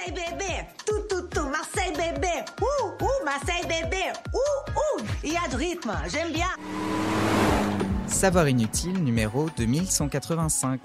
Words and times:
Marseille 0.00 0.14
bébé, 0.14 0.52
tout 0.86 1.00
tout 1.08 1.26
tout, 1.28 1.48
Marseille 1.48 1.92
bébé, 1.92 2.28
ouh 2.62 3.04
ouh, 3.04 3.24
Marseille 3.24 3.62
bébé, 3.64 4.04
ouh 4.32 4.70
ouh, 4.76 5.04
il 5.22 5.32
y 5.32 5.36
a 5.36 5.48
de 5.48 5.56
rythme, 5.56 5.92
j'aime 6.10 6.32
bien. 6.32 6.48
Savoir 8.06 8.48
inutile 8.48 9.02
numéro 9.02 9.48
2185. 9.58 10.80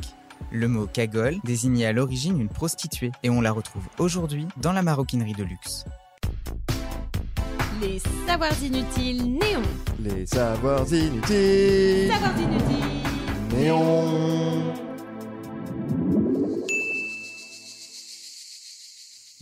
Le 0.52 0.68
mot 0.68 0.88
cagole 0.88 1.38
désignait 1.44 1.86
à 1.86 1.94
l'origine 1.94 2.42
une 2.42 2.50
prostituée 2.50 3.12
et 3.24 3.30
on 3.30 3.42
la 3.42 3.52
retrouve 3.52 3.84
aujourd'hui 4.00 4.48
dans 4.58 4.74
la 4.74 4.82
maroquinerie 4.82 5.34
de 5.34 5.44
luxe. 5.44 5.86
Les 7.82 8.02
savoirs 8.28 8.64
inutiles 8.64 9.38
néons. 9.38 9.62
Les 10.00 10.26
savoirs 10.26 10.92
inutiles. 10.92 12.12
Savoirs 12.12 12.38
inutiles. 12.38 13.58
Néon. 13.58 14.25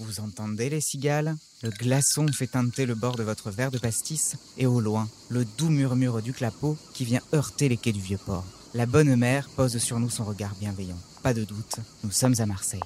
Vous 0.05 0.19
entendez 0.19 0.69
les 0.69 0.81
cigales? 0.81 1.33
Le 1.61 1.69
glaçon 1.69 2.27
fait 2.27 2.47
teinter 2.47 2.85
le 2.85 2.93
bord 2.93 3.15
de 3.15 3.23
votre 3.23 3.51
verre 3.51 3.71
de 3.71 3.77
pastis 3.77 4.35
et 4.57 4.65
au 4.65 4.81
loin, 4.81 5.07
le 5.29 5.45
doux 5.45 5.69
murmure 5.69 6.21
du 6.21 6.33
clapot 6.33 6.77
qui 6.93 7.05
vient 7.05 7.21
heurter 7.33 7.69
les 7.69 7.77
quais 7.77 7.93
du 7.93 8.01
vieux 8.01 8.17
port. 8.17 8.43
La 8.73 8.85
bonne 8.85 9.15
mère 9.15 9.47
pose 9.55 9.77
sur 9.77 9.99
nous 9.99 10.09
son 10.09 10.25
regard 10.25 10.55
bienveillant. 10.59 10.99
Pas 11.21 11.33
de 11.33 11.45
doute, 11.45 11.77
nous 12.03 12.11
sommes 12.11 12.35
à 12.39 12.45
Marseille. 12.45 12.81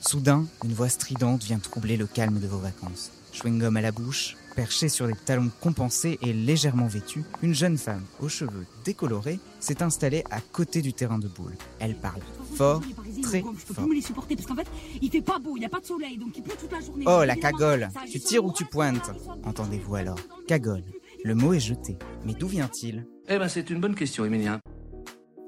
Soudain, 0.00 0.46
une 0.64 0.72
voix 0.72 0.88
stridente 0.88 1.44
vient 1.44 1.58
troubler 1.58 1.98
le 1.98 2.06
calme 2.06 2.40
de 2.40 2.46
vos 2.46 2.58
vacances. 2.58 3.10
Chewing-gum 3.32 3.76
à 3.76 3.80
la 3.80 3.92
bouche, 3.92 4.36
perchée 4.54 4.88
sur 4.90 5.06
des 5.06 5.14
talons 5.14 5.50
compensés 5.60 6.18
et 6.20 6.32
légèrement 6.34 6.86
vêtue, 6.86 7.24
une 7.42 7.54
jeune 7.54 7.78
femme 7.78 8.04
aux 8.20 8.28
cheveux 8.28 8.66
décolorés 8.84 9.38
s'est 9.58 9.82
installée 9.82 10.22
à 10.30 10.40
côté 10.40 10.82
du 10.82 10.92
terrain 10.92 11.18
de 11.18 11.28
boule. 11.28 11.54
Elle 11.80 11.94
parle 11.96 12.20
fort, 12.54 12.82
très 13.22 13.38
Je 13.40 13.44
peux 13.44 13.74
fort. 13.74 13.84
plus 13.84 13.90
me 13.90 13.94
les 13.94 14.02
supporter 14.02 14.36
parce 14.36 14.46
qu'en 14.46 14.54
fait, 14.56 14.66
il 15.00 15.10
fait 15.10 15.22
pas 15.22 15.38
beau, 15.38 15.56
il 15.56 15.60
n'y 15.60 15.66
a 15.66 15.70
pas 15.70 15.80
de 15.80 15.86
soleil, 15.86 16.18
donc 16.18 16.36
il 16.36 16.42
pleut 16.42 16.56
toute 16.60 16.70
la 16.72 16.80
journée. 16.80 17.04
Oh, 17.08 17.24
la 17.24 17.36
cagole 17.36 17.88
Tu 18.10 18.20
tires 18.20 18.44
ou 18.44 18.52
tu 18.52 18.66
pointes 18.66 19.10
Entendez-vous 19.44 19.94
alors 19.94 20.18
Cagole. 20.46 20.84
Le 21.24 21.34
mot 21.34 21.54
est 21.54 21.60
jeté. 21.60 21.96
Mais 22.26 22.34
d'où 22.34 22.48
vient-il 22.48 23.06
Eh 23.28 23.38
ben, 23.38 23.48
c'est 23.48 23.70
une 23.70 23.80
bonne 23.80 23.94
question, 23.94 24.24
Emilien. 24.26 24.60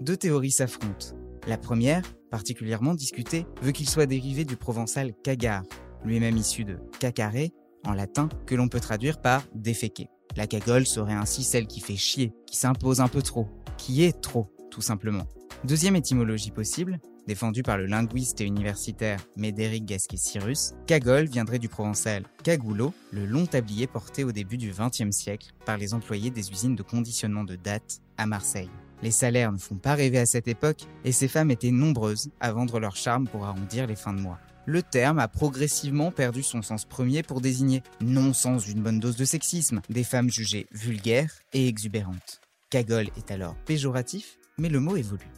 Deux 0.00 0.16
théories 0.16 0.53
s'affrontent. 0.53 1.16
La 1.47 1.59
première, 1.59 2.03
particulièrement 2.31 2.94
discutée, 2.94 3.44
veut 3.61 3.72
qu'il 3.72 3.89
soit 3.89 4.06
dérivé 4.06 4.44
du 4.44 4.56
provençal 4.56 5.12
cagar, 5.22 5.62
lui-même 6.05 6.37
issu 6.37 6.64
de 6.64 6.78
cacaré, 7.00 7.53
en 7.87 7.93
latin, 7.93 8.29
que 8.47 8.55
l'on 8.55 8.69
peut 8.69 8.81
traduire 8.81 9.21
par 9.21 9.43
déféquer. 9.55 10.09
La 10.37 10.47
cagole 10.47 10.87
serait 10.87 11.15
ainsi 11.15 11.45
celle 11.45 11.67
qui 11.67 11.81
fait 11.81 11.97
chier, 11.97 12.33
qui 12.47 12.57
s'impose 12.57 13.01
un 13.01 13.09
peu 13.09 13.23
trop, 13.23 13.49
qui 13.77 14.03
est 14.03 14.21
trop, 14.21 14.51
tout 14.71 14.81
simplement. 14.81 15.27
Deuxième 15.65 15.97
étymologie 15.97 16.51
possible, 16.51 16.99
défendue 17.27 17.62
par 17.62 17.79
le 17.79 17.87
linguiste 17.87 18.41
et 18.41 18.45
universitaire 18.45 19.21
Médéric 19.37 19.87
Gasquet-Cyrus, 19.87 20.75
cagole 20.87 21.27
viendrait 21.27 21.59
du 21.59 21.69
provençal 21.69 22.25
cagoulot, 22.43 22.93
le 23.12 23.27
long 23.27 23.47
tablier 23.47 23.87
porté 23.87 24.25
au 24.25 24.33
début 24.33 24.59
du 24.59 24.73
XXe 24.73 25.11
siècle 25.11 25.53
par 25.65 25.79
les 25.79 25.95
employés 25.95 26.31
des 26.31 26.51
usines 26.51 26.77
de 26.77 26.83
conditionnement 26.83 27.45
de 27.45 27.57
date 27.57 28.01
à 28.17 28.27
Marseille. 28.27 28.71
Les 29.05 29.10
salaires 29.10 29.52
ne 29.52 29.58
font 29.58 29.74
pas 29.74 29.94
rêver 29.94 30.19
à 30.19 30.24
cette 30.24 30.48
époque 30.48 30.84
et 31.05 31.12
ces 31.12 31.28
femmes 31.28 31.50
étaient 31.50 31.70
nombreuses 31.70 32.30
à 32.41 32.52
vendre 32.52 32.80
leur 32.80 32.97
charme 32.97 33.28
pour 33.28 33.44
arrondir 33.44 33.86
les 33.86 33.97
fins 33.97 34.14
de 34.14 34.20
mois. 34.20 34.41
Le 34.64 34.83
terme 34.83 35.19
a 35.19 35.28
progressivement 35.28 36.10
perdu 36.10 36.42
son 36.42 36.62
sens 36.62 36.86
premier 36.86 37.22
pour 37.22 37.42
désigner, 37.42 37.82
non 38.00 38.32
sans 38.32 38.58
une 38.58 38.80
bonne 38.82 39.00
dose 39.00 39.16
de 39.16 39.27
sexisme, 39.27 39.82
des 39.91 40.05
femmes 40.05 40.30
jugées 40.30 40.66
vulgaires 40.72 41.34
et 41.52 41.69
exubérantes. 41.69 42.41
Cagole 42.70 43.10
est 43.19 43.30
alors 43.30 43.56
péjoratif, 43.66 44.38
mais 44.56 44.70
le 44.70 44.80
mot 44.80 44.97
évolue. 44.97 45.30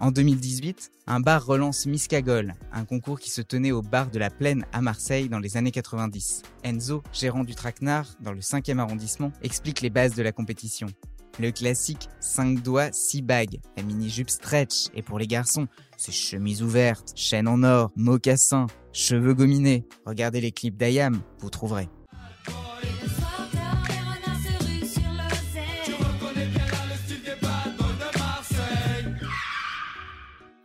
En 0.00 0.10
2018, 0.10 0.90
un 1.06 1.20
bar 1.20 1.46
relance 1.46 1.86
Miss 1.86 2.08
Cagole, 2.08 2.52
un 2.72 2.84
concours 2.84 3.20
qui 3.20 3.30
se 3.30 3.40
tenait 3.40 3.72
au 3.72 3.80
bar 3.80 4.10
de 4.10 4.18
la 4.18 4.28
Plaine 4.28 4.66
à 4.74 4.82
Marseille 4.82 5.30
dans 5.30 5.38
les 5.38 5.56
années 5.56 5.70
90. 5.70 6.42
Enzo, 6.62 7.02
gérant 7.10 7.44
du 7.44 7.54
Traquenard 7.54 8.16
dans 8.20 8.32
le 8.32 8.40
5e 8.40 8.80
arrondissement, 8.80 9.32
explique 9.40 9.80
les 9.80 9.88
bases 9.88 10.14
de 10.14 10.22
la 10.22 10.32
compétition. 10.32 10.88
Le 11.40 11.50
classique 11.50 12.08
5 12.20 12.62
doigts, 12.62 12.92
6 12.92 13.22
bagues, 13.22 13.60
la 13.76 13.82
mini-jupe 13.82 14.30
stretch, 14.30 14.86
et 14.94 15.02
pour 15.02 15.18
les 15.18 15.26
garçons, 15.26 15.66
c'est 15.96 16.12
chemise 16.12 16.62
ouverte, 16.62 17.12
chaîne 17.16 17.48
en 17.48 17.62
or, 17.64 17.90
mocassins, 17.96 18.66
cheveux 18.92 19.34
gominés. 19.34 19.84
Regardez 20.06 20.40
les 20.40 20.52
clips 20.52 20.76
d'Ayam, 20.76 21.20
vous 21.40 21.50
trouverez. 21.50 21.88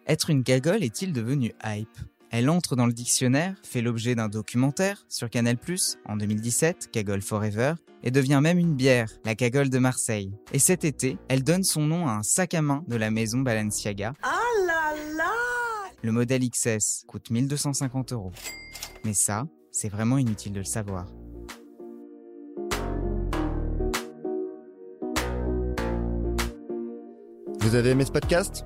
Être 0.07 0.29
une 0.29 0.43
cagole 0.43 0.83
est-il 0.83 1.13
devenu 1.13 1.53
hype? 1.63 1.87
Elle 2.31 2.49
entre 2.51 2.75
dans 2.75 2.85
le 2.85 2.93
dictionnaire, 2.93 3.55
fait 3.63 3.81
l'objet 3.81 4.13
d'un 4.13 4.29
documentaire 4.29 5.03
sur 5.09 5.31
Canal+, 5.31 5.57
en 6.05 6.15
2017, 6.15 6.91
Cagole 6.91 7.23
Forever, 7.23 7.73
et 8.03 8.11
devient 8.11 8.39
même 8.41 8.59
une 8.59 8.75
bière, 8.75 9.09
la 9.25 9.33
cagole 9.33 9.69
de 9.69 9.79
Marseille. 9.79 10.31
Et 10.53 10.59
cet 10.59 10.85
été, 10.85 11.17
elle 11.27 11.43
donne 11.43 11.63
son 11.63 11.81
nom 11.81 12.07
à 12.07 12.11
un 12.11 12.23
sac 12.23 12.53
à 12.53 12.61
main 12.61 12.83
de 12.87 12.95
la 12.97 13.09
maison 13.09 13.39
Balenciaga. 13.39 14.13
Oh 14.23 14.65
là 14.67 14.93
là 15.17 15.33
Le 16.03 16.11
modèle 16.11 16.47
XS 16.47 17.03
coûte 17.07 17.31
1250 17.31 18.13
euros. 18.13 18.31
Mais 19.03 19.15
ça, 19.15 19.47
c'est 19.71 19.89
vraiment 19.89 20.19
inutile 20.19 20.53
de 20.53 20.59
le 20.59 20.65
savoir. 20.65 21.07
Vous 27.59 27.75
avez 27.75 27.89
aimé 27.89 28.05
ce 28.05 28.11
podcast? 28.11 28.65